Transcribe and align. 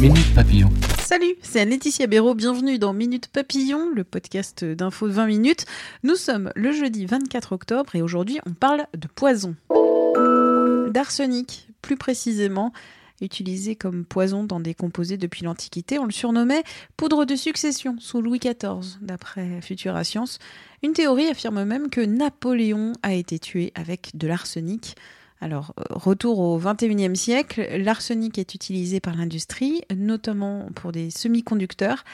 Minute 0.00 0.32
Papillon. 0.32 0.70
Salut, 1.00 1.34
c'est 1.42 1.64
Laetitia 1.64 2.06
Béraud, 2.06 2.34
bienvenue 2.34 2.78
dans 2.78 2.92
Minute 2.92 3.26
Papillon, 3.26 3.90
le 3.92 4.04
podcast 4.04 4.64
d'info 4.64 5.08
de 5.08 5.12
20 5.12 5.26
minutes. 5.26 5.66
Nous 6.04 6.14
sommes 6.14 6.52
le 6.54 6.70
jeudi 6.70 7.04
24 7.04 7.50
octobre 7.50 7.96
et 7.96 8.02
aujourd'hui 8.02 8.38
on 8.46 8.52
parle 8.52 8.86
de 8.96 9.08
poison. 9.08 9.56
D'arsenic, 10.92 11.66
plus 11.82 11.96
précisément, 11.96 12.72
utilisé 13.20 13.74
comme 13.74 14.04
poison 14.04 14.44
dans 14.44 14.60
des 14.60 14.74
composés 14.74 15.16
depuis 15.16 15.44
l'Antiquité. 15.44 15.98
On 15.98 16.04
le 16.04 16.12
surnommait 16.12 16.62
poudre 16.96 17.24
de 17.24 17.34
succession 17.34 17.96
sous 17.98 18.22
Louis 18.22 18.38
XIV, 18.38 18.98
d'après 19.00 19.60
Futura 19.62 20.04
Science. 20.04 20.38
Une 20.84 20.92
théorie 20.92 21.26
affirme 21.26 21.64
même 21.64 21.90
que 21.90 22.00
Napoléon 22.00 22.92
a 23.02 23.14
été 23.14 23.40
tué 23.40 23.72
avec 23.74 24.10
de 24.14 24.28
l'arsenic. 24.28 24.94
Alors, 25.40 25.72
euh, 25.78 25.84
retour 25.90 26.40
au 26.40 26.58
XXIe 26.58 27.14
siècle, 27.16 27.66
l'arsenic 27.78 28.38
est 28.38 28.54
utilisé 28.54 29.00
par 29.00 29.16
l'industrie, 29.16 29.82
notamment 29.94 30.68
pour 30.74 30.90
des 30.92 31.10
semi-conducteurs. 31.10 32.04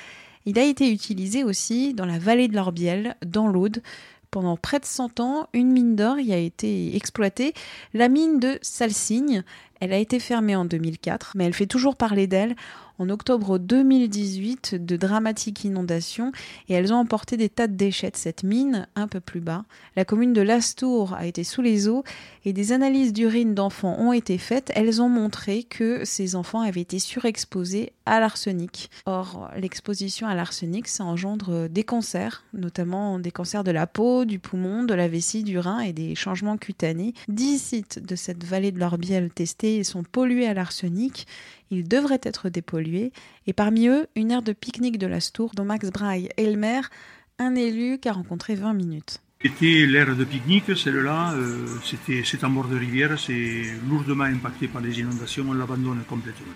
Il 0.46 0.58
a 0.58 0.64
été 0.64 0.90
utilisé 0.92 1.42
aussi 1.42 1.94
dans 1.94 2.04
la 2.04 2.18
vallée 2.18 2.48
de 2.48 2.54
l'Orbiel, 2.54 3.16
dans 3.24 3.48
l'Aude. 3.48 3.82
Pendant 4.30 4.56
près 4.56 4.80
de 4.80 4.84
100 4.84 5.20
ans, 5.20 5.48
une 5.54 5.70
mine 5.70 5.96
d'or 5.96 6.18
y 6.18 6.32
a 6.32 6.36
été 6.36 6.96
exploitée, 6.96 7.54
la 7.94 8.08
mine 8.08 8.40
de 8.40 8.58
Salsigne. 8.62 9.44
Elle 9.80 9.92
a 9.92 9.98
été 9.98 10.18
fermée 10.18 10.56
en 10.56 10.64
2004, 10.64 11.32
mais 11.36 11.44
elle 11.44 11.54
fait 11.54 11.66
toujours 11.66 11.96
parler 11.96 12.26
d'elle 12.26 12.54
en 12.98 13.08
octobre 13.08 13.58
2018 13.58 14.76
de 14.84 14.96
dramatiques 14.96 15.64
inondations 15.64 16.32
et 16.68 16.74
elles 16.74 16.92
ont 16.92 16.98
emporté 16.98 17.36
des 17.36 17.48
tas 17.48 17.66
de 17.66 17.74
déchets 17.74 18.10
de 18.10 18.16
cette 18.16 18.44
mine 18.44 18.86
un 18.94 19.08
peu 19.08 19.20
plus 19.20 19.40
bas. 19.40 19.64
La 19.96 20.04
commune 20.04 20.32
de 20.32 20.42
Lastour 20.42 21.14
a 21.14 21.26
été 21.26 21.44
sous 21.44 21.62
les 21.62 21.88
eaux 21.88 22.04
et 22.44 22.52
des 22.52 22.72
analyses 22.72 23.12
d'urine 23.12 23.54
d'enfants 23.54 23.96
ont 23.98 24.12
été 24.12 24.38
faites. 24.38 24.70
Elles 24.74 25.02
ont 25.02 25.08
montré 25.08 25.64
que 25.64 26.04
ces 26.04 26.36
enfants 26.36 26.60
avaient 26.60 26.82
été 26.82 26.98
surexposés 26.98 27.92
à 28.06 28.20
l'arsenic. 28.20 28.90
Or, 29.06 29.50
l'exposition 29.56 30.26
à 30.26 30.34
l'arsenic, 30.34 30.88
ça 30.88 31.04
engendre 31.04 31.68
des 31.68 31.84
cancers, 31.84 32.44
notamment 32.52 33.18
des 33.18 33.30
cancers 33.30 33.64
de 33.64 33.70
la 33.70 33.86
peau, 33.86 34.24
du 34.24 34.38
poumon, 34.38 34.84
de 34.84 34.94
la 34.94 35.08
vessie, 35.08 35.42
du 35.42 35.58
rein 35.58 35.80
et 35.80 35.92
des 35.92 36.14
changements 36.14 36.58
cutanés. 36.58 37.14
Dix 37.28 37.58
sites 37.58 38.04
de 38.04 38.14
cette 38.14 38.44
vallée 38.44 38.72
de 38.72 38.78
l'Orbiel 38.78 39.30
testés 39.30 39.63
sont 39.84 40.02
pollués 40.02 40.46
à 40.46 40.54
l'arsenic 40.54 41.26
ils 41.70 41.86
devraient 41.86 42.20
être 42.22 42.48
dépollués, 42.48 43.12
et 43.46 43.52
parmi 43.52 43.88
eux, 43.88 44.06
une 44.14 44.30
aire 44.30 44.42
de 44.42 44.52
pique-nique 44.52 44.98
de 44.98 45.06
Lastour, 45.06 45.52
dont 45.54 45.64
Max 45.64 45.90
Braille 45.90 46.28
est 46.36 46.50
le 46.50 46.56
maire, 46.56 46.90
un 47.38 47.54
élu 47.54 47.98
qui 47.98 48.08
a 48.08 48.12
rencontré 48.12 48.54
20 48.54 48.74
minutes. 48.74 49.20
C'était 49.42 49.86
l'aire 49.86 50.16
de 50.16 50.24
pique-nique, 50.24 50.76
celle-là, 50.76 51.34
euh, 51.34 51.66
c'est 51.82 52.44
en 52.44 52.50
bord 52.50 52.68
de 52.68 52.78
rivière, 52.78 53.18
c'est 53.18 53.64
lourdement 53.88 54.24
impacté 54.24 54.68
par 54.68 54.80
les 54.80 55.00
inondations, 55.00 55.44
on 55.48 55.52
l'abandonne 55.52 56.02
complètement. 56.08 56.54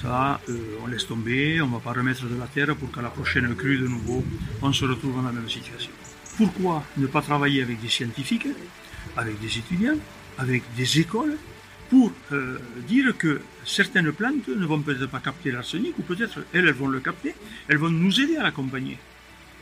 Ça, 0.00 0.40
euh, 0.48 0.78
on 0.82 0.86
laisse 0.86 1.06
tomber, 1.06 1.60
on 1.60 1.66
ne 1.66 1.72
va 1.72 1.80
pas 1.80 1.92
remettre 1.92 2.26
de 2.26 2.38
la 2.38 2.46
terre 2.46 2.74
pour 2.76 2.92
qu'à 2.92 3.02
la 3.02 3.08
prochaine 3.08 3.54
crue 3.54 3.78
de 3.78 3.88
nouveau, 3.88 4.24
on 4.62 4.72
se 4.72 4.84
retrouve 4.84 5.16
dans 5.16 5.22
la 5.22 5.32
même 5.32 5.48
situation. 5.48 5.90
Pourquoi 6.36 6.84
ne 6.98 7.06
pas 7.06 7.22
travailler 7.22 7.62
avec 7.62 7.80
des 7.80 7.88
scientifiques, 7.88 8.46
avec 9.16 9.40
des 9.40 9.58
étudiants, 9.58 9.98
avec 10.38 10.62
des 10.76 11.00
écoles 11.00 11.36
pour 11.88 12.12
euh, 12.32 12.58
dire 12.88 13.16
que 13.16 13.40
certaines 13.64 14.12
plantes 14.12 14.48
ne 14.48 14.66
vont 14.66 14.80
peut-être 14.80 15.06
pas 15.06 15.20
capter 15.20 15.50
l'arsenic, 15.52 15.98
ou 15.98 16.02
peut-être 16.02 16.40
elles, 16.52 16.66
elles 16.66 16.74
vont 16.74 16.88
le 16.88 17.00
capter, 17.00 17.34
elles 17.68 17.78
vont 17.78 17.90
nous 17.90 18.20
aider 18.20 18.36
à 18.36 18.42
l'accompagner. 18.42 18.98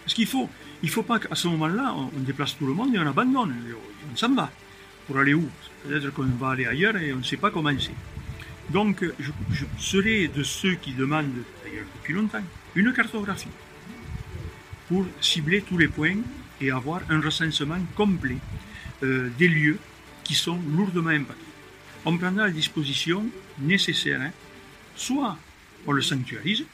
Parce 0.04 0.14
qu'il 0.14 0.26
faut, 0.26 0.48
il 0.82 0.90
faut 0.90 1.02
pas 1.02 1.18
qu'à 1.18 1.34
ce 1.34 1.48
moment-là, 1.48 1.94
on, 1.94 2.20
déplace 2.20 2.56
tout 2.56 2.66
le 2.66 2.74
monde 2.74 2.94
et 2.94 2.98
on 2.98 3.06
abandonne, 3.06 3.54
on 4.12 4.16
s'en 4.16 4.34
va. 4.34 4.50
Pour 5.06 5.18
aller 5.18 5.34
où? 5.34 5.48
Peut-être 5.82 6.12
qu'on 6.12 6.24
va 6.24 6.50
aller 6.50 6.66
ailleurs 6.66 6.96
et 6.96 7.12
on 7.12 7.18
ne 7.18 7.22
sait 7.22 7.36
pas 7.36 7.50
comment 7.50 7.70
c'est. 7.78 7.92
Donc, 8.70 9.04
je, 9.18 9.64
serai 9.78 10.28
de 10.28 10.42
ceux 10.42 10.74
qui 10.74 10.92
demandent, 10.92 11.42
d'ailleurs 11.64 11.86
depuis 11.94 12.14
longtemps, 12.14 12.42
une 12.74 12.92
cartographie 12.92 13.48
pour 14.88 15.06
cibler 15.20 15.62
tous 15.62 15.78
les 15.78 15.88
points 15.88 16.16
et 16.60 16.70
avoir 16.70 17.00
un 17.10 17.20
recensement 17.20 17.80
complet 17.94 18.36
euh, 19.02 19.30
des 19.38 19.48
lieux 19.48 19.78
qui 20.22 20.34
sont 20.34 20.58
lourdement 20.74 21.10
impactés 21.10 21.53
on 22.04 22.16
prendra 22.16 22.46
les 22.46 22.52
dispositions 22.52 23.26
nécessaires. 23.58 24.20
Hein. 24.20 24.30
Soit 24.96 25.36
on 25.86 25.92
le 25.92 26.02
sanctuarise, 26.02 26.64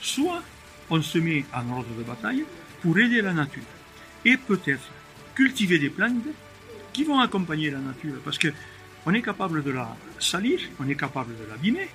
soit 0.00 0.42
on 0.90 1.00
se 1.02 1.18
met 1.18 1.44
en 1.54 1.70
ordre 1.70 1.94
de 1.96 2.02
bataille 2.02 2.44
pour 2.82 2.98
aider 2.98 3.22
la 3.22 3.32
nature. 3.32 3.62
Et 4.24 4.36
peut-être 4.36 4.88
cultiver 5.34 5.78
des 5.78 5.90
plantes 5.90 6.26
qui 6.92 7.04
vont 7.04 7.20
accompagner 7.20 7.70
la 7.70 7.78
nature. 7.78 8.20
Parce 8.24 8.38
que 8.38 8.48
on 9.06 9.12
est 9.12 9.22
capable 9.22 9.62
de 9.62 9.70
la 9.70 9.94
salir, 10.18 10.60
on 10.80 10.88
est 10.88 10.94
capable 10.94 11.36
de 11.36 11.44
l'abîmer, 11.50 11.88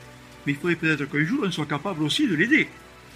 mais 0.46 0.54
il 0.54 0.56
faudrait 0.56 0.76
peut-être 0.76 1.06
qu'un 1.06 1.24
jour 1.24 1.40
on 1.44 1.52
soit 1.52 1.66
capable 1.66 2.04
aussi 2.04 2.28
de 2.28 2.36
l'aider. 2.36 2.68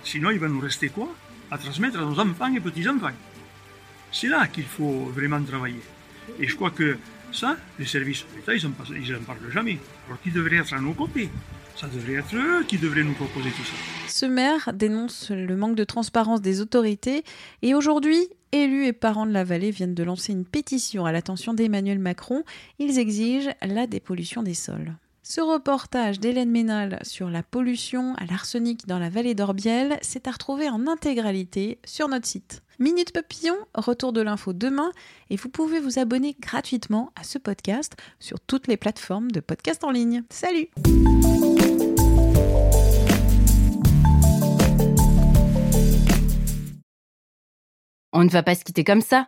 Sinon, 0.03 0.31
il 0.31 0.40
va 0.40 0.47
nous 0.47 0.59
rester 0.59 0.90
quoi? 0.90 1.13
À 1.51 1.57
transmettre 1.57 2.00
à 2.00 2.01
nos 2.01 2.19
enfants 2.19 2.53
et 2.53 2.59
petits-enfants. 2.59 3.12
C'est 4.12 4.28
là 4.28 4.47
qu'il 4.47 4.66
faut 4.66 5.06
vraiment 5.13 5.41
travailler. 5.41 5.81
Et 6.39 6.47
je 6.47 6.56
crois 6.56 6.72
que 6.72 6.97
ça, 7.31 7.57
les 7.79 7.85
services 7.85 8.25
de 8.31 8.38
l'État, 8.38 8.53
ils 8.56 9.13
n'en 9.13 9.22
parlent 9.22 9.51
jamais. 9.51 9.78
Alors 10.07 10.22
qui 10.22 10.31
devrait 10.31 10.57
être 10.57 10.73
à 10.73 10.79
nos 10.79 10.94
côtés? 10.94 11.29
Ça 11.75 11.88
devrait 11.88 12.13
être 12.13 12.35
eux 12.35 12.63
qui 12.67 12.78
devraient 12.78 13.03
nous 13.03 13.13
proposer 13.13 13.50
tout 13.50 13.63
ça. 13.63 13.73
Ce 14.07 14.25
maire 14.28 14.72
dénonce 14.73 15.31
le 15.31 15.56
manque 15.56 15.75
de 15.75 15.83
transparence 15.83 16.41
des 16.41 16.62
autorités 16.62 17.23
et 17.63 17.73
aujourd'hui, 17.73 18.28
élus 18.51 18.85
et 18.85 18.94
parents 18.94 19.25
de 19.25 19.31
la 19.31 19.44
vallée 19.44 19.72
viennent 19.72 19.95
de 19.95 20.03
lancer 20.03 20.33
une 20.33 20.45
pétition 20.45 21.06
à 21.06 21.12
l'attention 21.12 21.56
d'Emmanuel 21.56 21.97
Macron. 21.97 22.44
Ils 22.78 23.00
exigent 23.00 23.50
la 23.63 23.88
dépollution 23.88 24.44
des 24.44 24.53
sols. 24.53 24.94
Ce 25.25 25.39
reportage 25.39 26.19
d'Hélène 26.19 26.51
Ménal 26.51 27.00
sur 27.01 27.29
la 27.29 27.44
pollution 27.44 28.13
à 28.16 28.25
l'arsenic 28.25 28.85
dans 28.88 29.00
la 29.00 29.09
vallée 29.09 29.35
d'Orbiel, 29.35 29.97
c'est 30.01 30.28
à 30.28 30.31
retrouver 30.31 30.67
en 30.67 30.85
intégralité 30.85 31.79
sur 31.85 32.09
notre 32.09 32.28
site. 32.28 32.61
Minute 32.78 33.13
Papillon, 33.13 33.56
retour 33.73 34.12
de 34.12 34.19
l'info 34.19 34.51
demain, 34.51 34.91
et 35.29 35.38
vous 35.38 35.47
pouvez 35.47 35.79
vous 35.79 35.97
abonner 35.97 36.35
gratuitement 36.41 37.13
à 37.16 37.23
ce 37.23 37.38
podcast 37.38 37.94
sur 38.19 38.41
toutes 38.41 38.67
les 38.67 38.75
plateformes 38.75 39.31
de 39.31 39.39
podcast 39.39 39.85
en 39.85 39.91
ligne. 39.91 40.23
Salut 40.29 40.67
On 48.12 48.25
ne 48.25 48.29
va 48.29 48.44
pas 48.44 48.56
se 48.56 48.66
quitter 48.66 48.83
comme 48.83 49.01
ça. 49.01 49.28